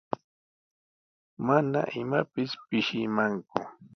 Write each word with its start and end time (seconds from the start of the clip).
Mana 1.47 1.79
imapis 2.01 2.51
pishimanku. 2.67 3.59